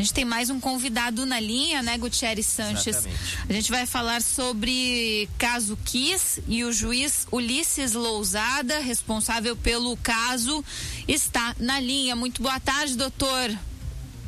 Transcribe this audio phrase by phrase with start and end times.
[0.00, 2.86] A gente tem mais um convidado na linha, né, Gutierrez Sanches?
[2.86, 3.38] Exatamente.
[3.46, 10.64] A gente vai falar sobre caso Kiss e o juiz Ulisses Lousada, responsável pelo caso,
[11.06, 12.16] está na linha.
[12.16, 13.54] Muito boa tarde, doutor.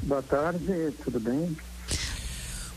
[0.03, 1.57] Boa tarde, tudo bem?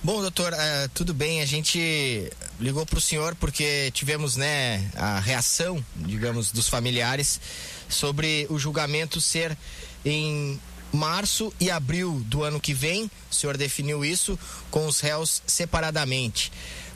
[0.02, 1.42] Bom, doutor, uh, tudo bem.
[1.42, 2.32] A gente
[2.62, 7.42] ligou para o senhor porque tivemos né, a reação, digamos, dos familiares
[7.90, 9.58] sobre o julgamento ser
[10.06, 10.58] em
[10.96, 13.10] março e abril do ano que vem.
[13.30, 14.38] O senhor definiu isso
[14.72, 16.52] com os réus separadamente.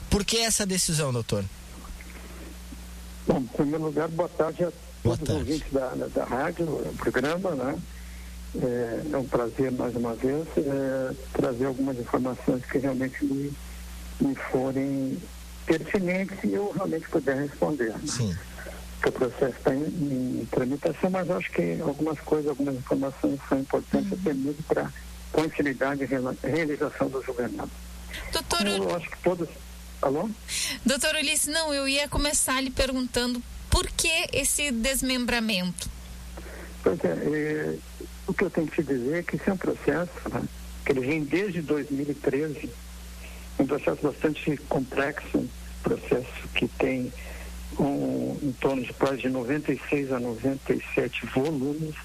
[0.10, 1.44] Por que essa decisão, doutor?
[3.28, 4.72] Bom, em primeiro lugar, boa tarde a
[5.04, 5.32] boa todos tarde.
[5.32, 7.80] os ouvintes da, da rádio, do programa, né?
[8.56, 13.54] É, é, um prazer mais uma vez é, trazer algumas informações que realmente me,
[14.20, 15.20] me forem
[15.68, 17.90] pertinentes e eu realmente puder responder.
[17.90, 18.02] Né?
[18.08, 18.36] Sim.
[19.02, 19.84] Que o processo está em,
[20.42, 24.18] em, tramitação, mas acho que algumas coisas, algumas informações são importantes uhum.
[24.22, 24.92] até mesmo para
[25.32, 27.70] continuidade e realização do julgamento.
[28.32, 29.48] Doutor, eu acho que todos.
[30.02, 30.30] Alô?
[30.86, 35.90] Doutor Ulisses, não, eu ia começar lhe perguntando por que esse desmembramento?
[36.82, 37.78] Pois é, é
[38.30, 40.44] o que eu tenho que te dizer é que isso é um processo né,
[40.86, 42.70] que ele vem desde 2013,
[43.58, 45.50] um processo bastante complexo,
[45.82, 47.12] processo que tem
[47.80, 51.96] em torno de quase de 96 a 97 volumes,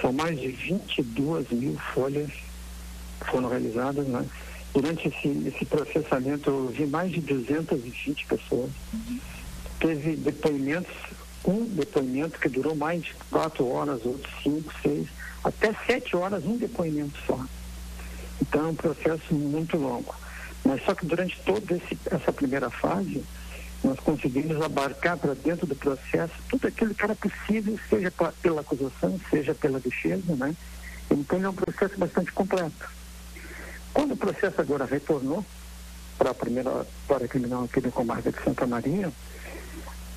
[0.00, 2.30] são mais de 22 mil folhas
[3.20, 4.26] que foram realizadas, né?
[4.72, 8.70] Durante esse, esse processamento eu vi mais de 220 pessoas.
[8.92, 9.20] Uhum.
[9.78, 10.92] Teve depoimentos,
[11.44, 15.06] um depoimento que durou mais de quatro horas, outros cinco, seis
[15.44, 17.38] até sete horas um depoimento só.
[18.40, 20.14] Então é um processo muito longo.
[20.64, 23.22] Mas só que durante toda essa primeira fase,
[23.84, 28.10] nós conseguimos abarcar para dentro do processo tudo aquilo que era possível, seja
[28.42, 30.56] pela acusação, seja pela defesa, né?
[31.10, 32.90] Então é um processo bastante completo.
[33.92, 35.44] Quando o processo agora retornou
[36.18, 39.12] para a primeira história criminal aqui da comarca de Santa Maria,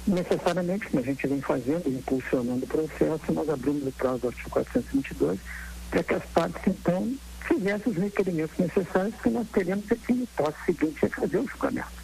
[0.07, 4.50] necessariamente, como a gente vem fazendo, impulsionando o processo, nós abrimos o prazo do artigo
[4.50, 5.39] 422
[5.89, 10.57] para que as partes, então, fizessem os requerimentos necessários que nós teremos aqui no passo
[10.66, 11.97] seguinte é fazer o julgamento.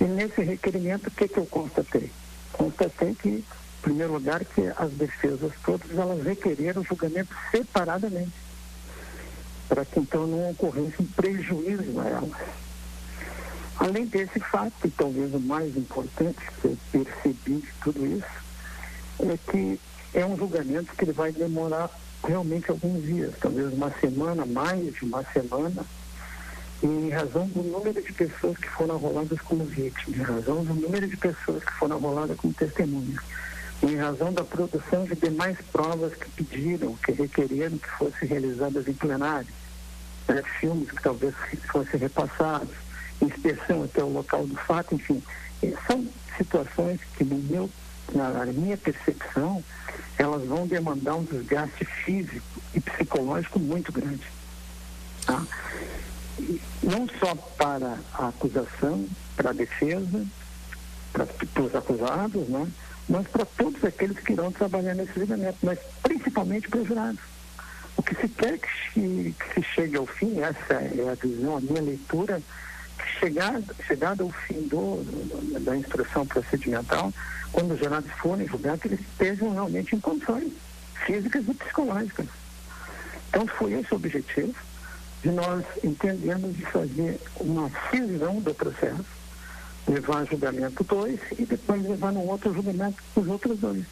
[0.00, 2.10] E nesse requerimento, o que, que eu constatei?
[2.52, 3.44] Constatei que, em
[3.82, 8.32] primeiro lugar, que as defesas todas, elas requereram julgamento separadamente,
[9.68, 12.32] para que, então, não ocorresse um prejuízo a elas.
[13.76, 18.26] Além desse fato, e talvez o mais importante que eu percebi de tudo isso,
[19.20, 19.80] é que
[20.14, 21.90] é um julgamento que ele vai demorar
[22.26, 25.84] realmente alguns dias, talvez uma semana, mais de uma semana,
[26.82, 31.08] em razão do número de pessoas que foram arroladas como vítimas, em razão do número
[31.08, 33.22] de pessoas que foram arroladas como testemunhas,
[33.82, 38.92] em razão da produção de demais provas que pediram, que requereram que fossem realizadas em
[38.92, 39.48] plenário,
[40.28, 41.34] né, filmes que talvez
[41.70, 42.74] fossem repassados,
[43.20, 45.22] inspeção até o local do fato, enfim,
[45.62, 46.06] eh, são
[46.36, 47.68] situações que no meu,
[48.12, 49.62] na minha percepção,
[50.16, 54.26] elas vão demandar um desgaste físico e psicológico muito grande.
[55.26, 55.44] Tá?
[56.82, 59.06] Não só para a acusação,
[59.36, 60.26] para a defesa,
[61.12, 62.68] para, os acusados, né?
[63.08, 67.20] mas para todos aqueles que irão trabalhar nesse julgamento, mas principalmente para os jurados.
[67.96, 71.60] O que se quer que, que se chegue ao fim, essa é a visão, a
[71.60, 72.40] minha leitura,
[73.18, 75.02] chegada, chegada ao fim do,
[75.60, 77.12] da instrução procedimental,
[77.50, 80.52] quando os jurados forem julgados, eles estejam realmente em condições
[81.06, 82.26] físicas e psicológicas.
[83.28, 84.54] Então foi esse o objetivo
[85.22, 89.04] de nós entendermos de fazer uma cisão do processo,
[89.86, 93.84] levar julgamento dois e depois levar um outro julgamento os outros dois.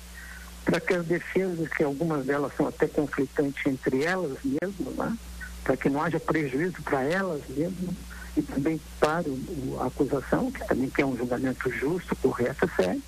[0.65, 5.17] Para que as defesas, que algumas delas são até conflitantes entre elas mesmas, né?
[5.65, 7.95] para que não haja prejuízo para elas mesmas,
[8.37, 13.03] e também para o, a acusação, que também quer um julgamento justo, correto, sério,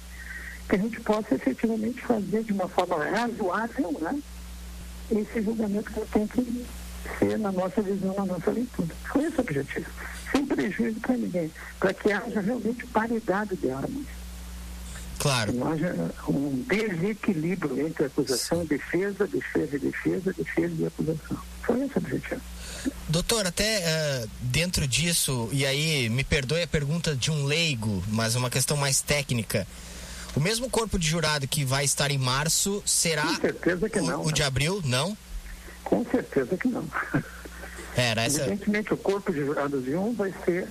[0.69, 4.19] que a gente possa efetivamente fazer de uma forma razoável né,
[5.11, 6.67] esse julgamento que tem que
[7.19, 8.95] ser na nossa visão, na nossa leitura.
[9.05, 9.87] Foi esse o objetivo.
[10.31, 11.51] Sem prejuízo para ninguém,
[11.81, 14.07] para que haja realmente paridade de armas.
[15.19, 15.53] Claro.
[15.53, 15.95] Que não haja
[16.29, 21.39] um desequilíbrio entre acusação e defesa, defesa e defesa, defesa e acusação.
[21.63, 22.41] Foi esse o objetivo.
[23.09, 28.37] Doutor, até uh, dentro disso, e aí me perdoe a pergunta de um leigo, mas
[28.37, 29.67] é uma questão mais técnica.
[30.37, 34.05] O mesmo corpo de jurado que vai estar em março será Com certeza que o,
[34.05, 34.47] não, o de né?
[34.47, 34.81] abril?
[34.85, 35.17] Não?
[35.89, 36.85] Com certeza que não.
[37.97, 38.43] Era essa...
[38.43, 40.69] Evidentemente, o corpo de jurados de um vai ser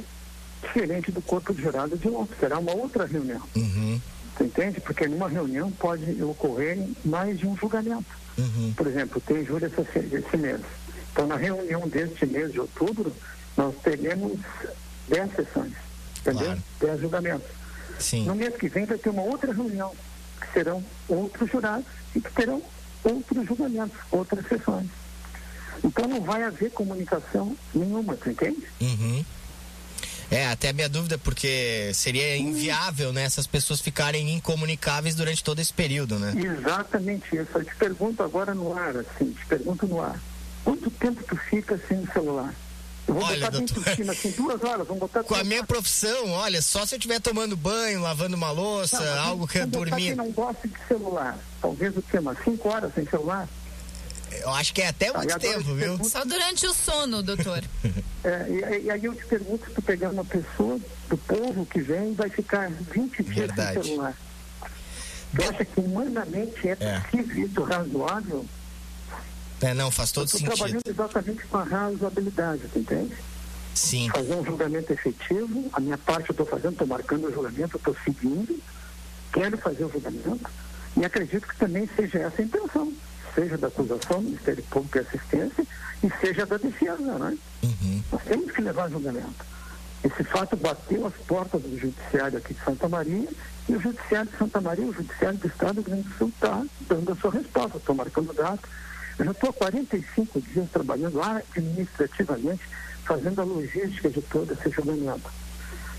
[0.61, 2.35] diferente do corpo de jurados de outro.
[2.39, 3.41] Será uma outra reunião.
[3.55, 3.99] Uhum.
[4.37, 4.79] Você entende?
[4.79, 8.05] Porque numa reunião pode ocorrer mais de um julgamento.
[8.37, 8.73] Uhum.
[8.77, 10.61] Por exemplo, tem júri esse mês
[11.11, 13.11] Então, na reunião deste mês de outubro,
[13.57, 14.39] nós teremos
[15.07, 15.73] 10 sessões,
[16.19, 16.45] entendeu?
[16.45, 16.63] Claro.
[16.79, 17.47] 10 julgamentos.
[17.97, 18.25] Sim.
[18.25, 19.91] No mês que vem vai ter uma outra reunião,
[20.39, 22.61] que serão outros jurados e que terão
[23.03, 24.87] outros julgamentos, outras sessões.
[25.83, 28.67] Então não vai haver comunicação nenhuma, tu entende?
[28.81, 29.23] Uhum.
[30.29, 35.59] É, até a minha dúvida, porque seria inviável, né, essas pessoas ficarem incomunicáveis durante todo
[35.59, 36.33] esse período, né?
[36.35, 37.49] Exatamente isso.
[37.55, 40.19] Eu te pergunto agora no ar, assim, te pergunto no ar.
[40.65, 42.53] Quanto tempo tu fica sem o celular?
[43.07, 46.61] Eu vou olha, botar doutor, assim, duas horas, vamos botar Com a minha profissão, olha,
[46.61, 50.13] só se eu estiver tomando banho, lavando uma louça, não, algo que eu dormir.
[50.13, 53.47] Não gosta de celular, talvez o que, umas cinco horas sem celular?
[54.41, 55.75] Eu acho que é até muito ah, tempo, viu?
[55.77, 56.09] Pergunto...
[56.09, 57.63] Só durante o sono, doutor.
[58.23, 60.79] é, e, e, aí eu te pergunto se tu pegar uma pessoa
[61.09, 63.73] do povo que vem vai ficar 20 dias Verdade.
[63.73, 64.17] sem celular.
[65.35, 66.99] Tu acha que humanamente é, é.
[66.99, 68.45] possível isso, razoável?
[69.61, 70.55] É, não, faz todo eu sentido.
[70.55, 73.15] trabalhando exatamente com a razoabilidade, tu entende?
[73.73, 74.09] Sim.
[74.09, 77.95] Fazer um julgamento efetivo, a minha parte eu estou fazendo, estou marcando o julgamento, estou
[78.03, 78.59] seguindo,
[79.31, 80.49] quero fazer o julgamento
[80.95, 82.91] e acredito que também seja essa a intenção
[83.37, 85.63] seja da acusação, Ministério Público e Assistência,
[86.03, 87.37] e seja da defesa, né?
[87.61, 88.03] Uhum.
[88.11, 89.45] Nós temos que levar julgamento.
[90.03, 93.29] Esse fato bateu as portas do Judiciário aqui de Santa Maria
[93.69, 96.29] e o Judiciário de Santa Maria, o Judiciário do Estado do Rio Grande do Sul
[96.29, 97.77] está dando a sua resposta.
[97.77, 98.67] Estou marcando data.
[99.19, 102.63] Eu já estou há 45 dias trabalhando administrativamente,
[103.03, 105.29] fazendo a logística de todo esse julgamento.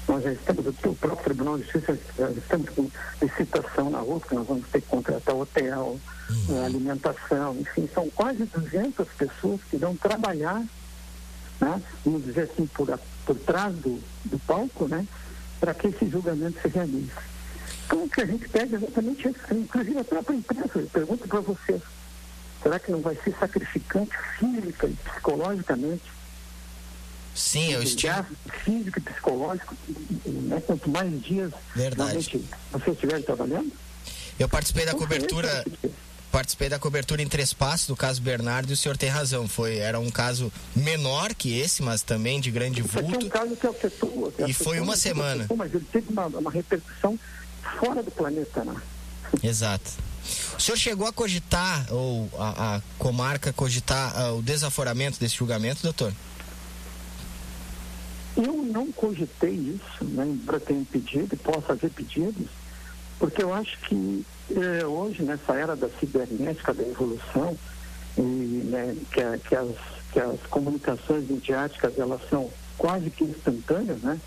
[0.09, 2.91] Nós já estamos, o próprio Tribunal de Justiça, já estamos com
[3.21, 6.01] licitação na rua, porque nós vamos ter que contratar hotel,
[6.31, 6.65] uhum.
[6.65, 10.65] alimentação, enfim, são quase 200 pessoas que vão trabalhar,
[11.61, 15.07] né, vamos dizer assim, por, por trás do, do palco, né,
[15.61, 17.13] para que esse julgamento se realize.
[17.85, 21.29] Então, o que a gente pede é exatamente isso, inclusive a própria imprensa, eu pergunto
[21.29, 21.83] para vocês,
[22.63, 26.18] será que não vai ser sacrificante física e psicologicamente
[27.39, 28.13] Sim, eu estive.
[28.65, 29.77] físico e psicológico,
[30.27, 30.61] né?
[30.67, 32.45] quanto mais dias Verdade.
[32.73, 33.73] você estiver trabalhando.
[34.39, 35.65] Eu participei da cobertura.
[36.33, 39.49] Participei da cobertura em três passos do caso Bernardo e o senhor tem razão.
[39.49, 43.15] Foi, era um caso menor que esse, mas também de grande Isso vulto.
[43.15, 44.33] é um caso que afetou.
[44.33, 45.45] Que e foi uma semana.
[45.45, 47.19] Afetou, mas ele teve uma, uma repercussão
[47.79, 48.77] fora do planeta, né?
[49.43, 49.91] Exato.
[50.59, 55.83] O senhor chegou a cogitar, ou a, a comarca cogitar uh, o desaforamento desse julgamento,
[55.83, 56.13] doutor?
[58.41, 62.47] Eu não cogitei isso, né, embora tenha pedido, posso fazer pedidos,
[63.19, 67.59] porque eu acho que eh, hoje, nessa era da cibernética, da evolução,
[68.17, 69.75] e, né, que, a, que, as,
[70.13, 74.21] que as comunicações midiáticas elas são quase que instantâneas, né?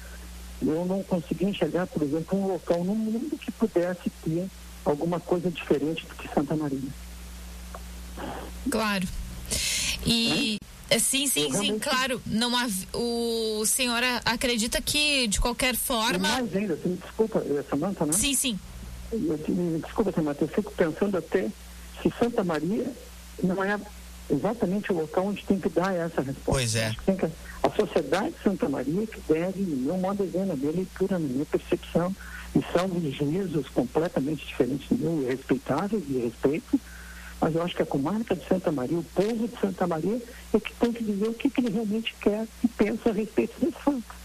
[0.62, 4.48] Eu não consegui enxergar, por exemplo, um local no mundo que pudesse ter
[4.86, 6.90] alguma coisa diferente do que Santa Maria.
[8.69, 9.08] Claro.
[10.06, 10.61] E é,
[11.00, 12.22] sim, sim, sim, claro.
[12.26, 16.28] Não há, o senhor acredita que, de qualquer forma.
[16.28, 18.14] mais ainda, desculpa, eh, Samanta, né?
[18.14, 18.60] Sim, sim.
[19.12, 19.38] Eu,
[19.84, 21.50] desculpa, Samanta, eu fico pensando até
[22.02, 22.92] se Santa Maria
[23.44, 23.80] não é
[24.30, 26.44] exatamente o local onde tem que dar essa resposta.
[26.46, 26.96] Pois é.
[27.06, 27.12] Que,
[27.64, 31.28] a sociedade de Santa Maria que deve, no modo de ver, na minha leitura, na
[31.28, 32.16] minha percepção,
[32.56, 36.80] e são juízos completamente diferentes do meu, respeitáveis e respeito,
[37.42, 40.22] mas eu acho que a comarca de Santa Maria, o povo de Santa Maria,
[40.54, 43.60] é que tem que dizer o que, que ele realmente quer e pensa a respeito
[43.60, 44.22] desse fato.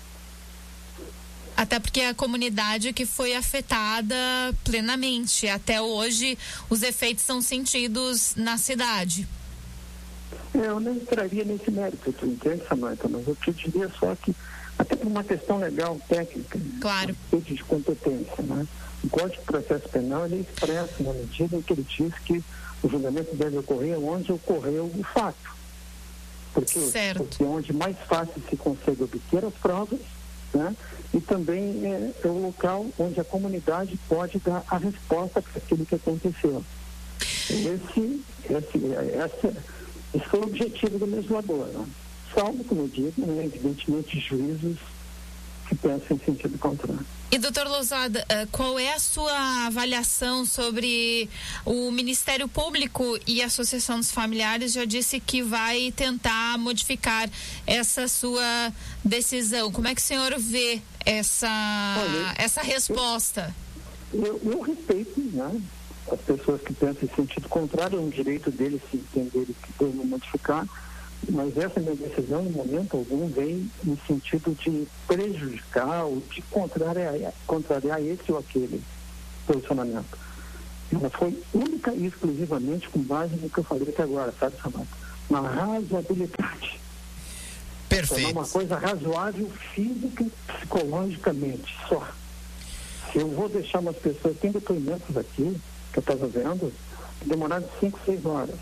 [1.56, 4.14] Até porque é a comunidade que foi afetada
[4.62, 5.48] plenamente.
[5.48, 6.36] Até hoje,
[6.68, 9.26] os efeitos são sentidos na cidade.
[10.54, 13.08] É, eu não entraria nesse mérito, tu entende, Samanta?
[13.08, 14.36] Mas eu te diria só que,
[14.78, 17.16] até por uma questão legal, técnica, claro.
[17.32, 18.66] de competência, né?
[19.02, 22.44] O Código de Processo Penal, ele expressa na medida em que ele diz que
[22.82, 25.56] o julgamento deve ocorrer onde ocorreu o fato.
[26.52, 27.18] Porque, certo.
[27.18, 30.00] porque é onde mais fácil se consegue obter as provas,
[30.54, 30.74] né?
[31.12, 35.84] e também é, é o local onde a comunidade pode dar a resposta para aquilo
[35.84, 36.64] que aconteceu.
[37.20, 39.58] Esse, esse, esse,
[40.14, 41.66] esse foi o objetivo do legislador.
[41.68, 41.86] Né?
[42.34, 44.78] Salvo, como eu digo, né, evidentemente, juízos
[45.66, 47.04] que pensam em sentido contrário.
[47.30, 51.28] E doutor Lousada, eh, qual é a sua avaliação sobre
[51.64, 57.28] o Ministério Público e a Associação dos Familiares já disse que vai tentar modificar
[57.66, 58.72] essa sua
[59.04, 59.72] decisão.
[59.72, 63.54] Como é que o senhor vê essa, Olha, essa resposta?
[64.14, 65.60] Eu, eu, eu respeito né,
[66.10, 70.06] as pessoas que pensam em sentido contrário, é um direito deles se entenderem que devem
[70.06, 70.64] modificar
[71.28, 77.32] mas essa minha decisão, no momento algum, vem no sentido de prejudicar ou de contrariar,
[77.46, 78.82] contrariar esse ou aquele
[79.46, 80.18] posicionamento.
[80.92, 85.06] Ela foi única e exclusivamente com base no que eu falei até agora, sabe, Samanta?
[85.28, 86.80] na razoabilidade.
[87.88, 88.28] Perfeito.
[88.28, 92.06] É uma coisa razoável física e psicologicamente só.
[93.14, 95.56] Eu vou deixar umas pessoas, tem depoimentos aqui,
[95.92, 96.72] que eu estava vendo,
[97.20, 98.56] que demoraram 5, 6 horas.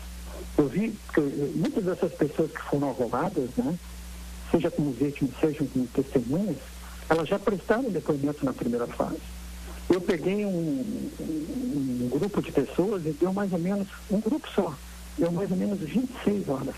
[0.57, 1.21] Eu vi que
[1.55, 3.77] muitas dessas pessoas que foram arroladas, né,
[4.51, 6.57] seja como vítimas, seja como testemunhas,
[7.09, 9.19] elas já prestaram depoimento na primeira fase.
[9.89, 14.73] Eu peguei um, um, grupo de pessoas e deu mais ou menos, um grupo só,
[15.17, 16.75] deu mais ou menos 26 horas.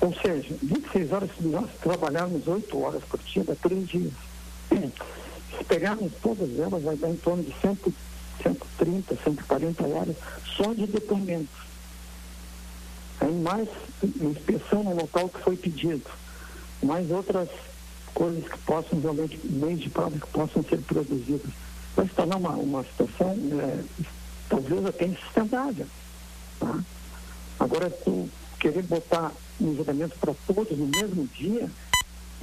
[0.00, 4.12] Ou seja, 26 horas, nós trabalharmos 8 horas por dia, dá 3 dias.
[5.58, 7.78] Se pegarmos todas elas, vai dar em torno de 100,
[8.42, 10.16] 130, 140 horas
[10.56, 11.66] só de depoimentos.
[13.46, 13.68] Mais
[14.20, 16.02] inspeção no local que foi pedido,
[16.82, 17.48] mais outras
[18.12, 21.52] coisas que possam realmente, meios de prova que possam ser produzidas.
[21.94, 23.84] Vai se tornar uma, uma situação é,
[24.48, 25.86] talvez até insustentável.
[26.58, 26.80] Tá?
[27.60, 31.70] Agora, tu querer botar um julgamento para todos no mesmo dia,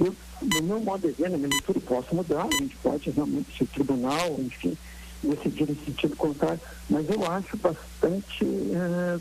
[0.00, 3.58] eu, no meu modo de ver, na minha leitura, posso mudar, a gente pode realmente,
[3.58, 4.74] se tribunal, enfim,
[5.22, 9.20] decidir em sentido contrário, mas eu acho bastante é,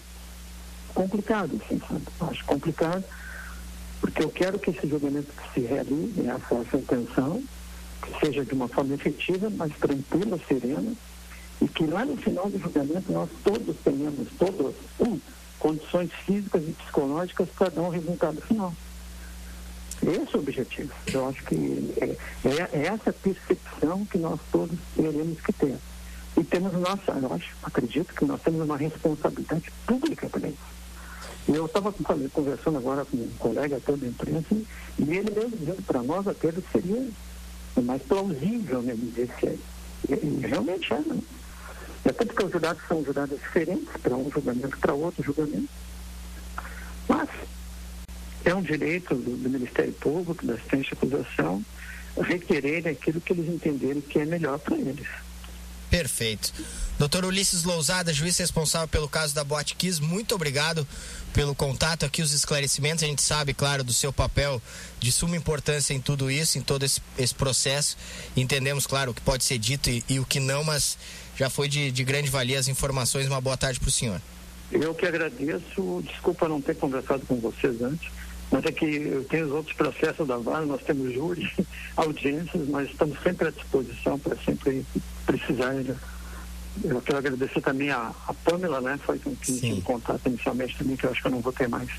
[0.93, 2.03] complicado, assim, sabe?
[2.21, 3.03] Acho complicado,
[4.01, 7.43] porque eu quero que esse julgamento se realize, né, essa, essa intenção,
[8.01, 10.93] que seja de uma forma efetiva, mas tranquila, serena,
[11.61, 15.19] e que lá no final do julgamento nós todos tenhamos, todos, um,
[15.59, 18.73] condições físicas e psicológicas para dar um resultado final.
[20.01, 20.91] Esse é o objetivo.
[21.13, 22.05] Eu acho que é,
[22.49, 25.77] é, é essa percepção que nós todos teremos que ter.
[26.35, 30.72] E temos nossa, eu acho, acredito que nós temos uma responsabilidade pública para isso.
[31.47, 34.55] Eu estava conversando agora com um colega até da imprensa
[34.97, 37.09] e ele mesmo dizendo para nós até que seria
[37.81, 39.57] mais plausível né, dizer que é.
[40.09, 41.19] E, e realmente é, né?
[42.05, 45.69] Até porque os jurados são jurados diferentes para um julgamento para outro julgamento.
[47.07, 47.29] Mas
[48.45, 51.63] é um direito do, do Ministério Público, da assistência de acusação,
[52.17, 55.07] requerer aquilo que eles entenderem que é melhor para eles.
[55.93, 56.51] Perfeito.
[56.97, 60.87] Doutor Ulisses Lousada, juiz responsável pelo caso da Boate Kiss, muito obrigado
[61.35, 63.03] pelo contato aqui, os esclarecimentos.
[63.03, 64.59] A gente sabe, claro, do seu papel
[64.99, 67.95] de suma importância em tudo isso, em todo esse, esse processo.
[68.35, 70.97] Entendemos, claro, o que pode ser dito e, e o que não, mas
[71.37, 73.27] já foi de, de grande valia as informações.
[73.27, 74.19] Uma boa tarde para o senhor.
[74.71, 76.03] Eu que agradeço.
[76.07, 78.09] Desculpa não ter conversado com vocês antes,
[78.53, 81.51] mas é que eu tenho os outros processos da VAR, nós temos júri,
[81.97, 84.85] audiências, mas estamos sempre à disposição para sempre
[85.25, 85.73] precisar.
[86.83, 88.99] Eu quero agradecer também a, a Pamela, né?
[89.03, 91.67] Foi com quem tive contato inicialmente também, que eu acho que eu não vou ter
[91.67, 91.89] mais.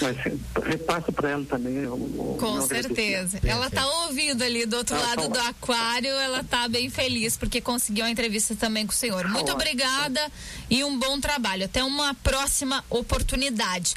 [0.00, 0.16] Mas
[0.64, 1.86] repasso para ela também.
[1.86, 3.40] O, o Com certeza.
[3.44, 7.36] Ela está ouvindo ali do outro ela lado tá do aquário, ela está bem feliz
[7.36, 9.26] porque conseguiu a entrevista também com o senhor.
[9.28, 10.20] Muito obrigada
[10.70, 11.64] e um bom trabalho.
[11.64, 13.94] Até uma próxima oportunidade.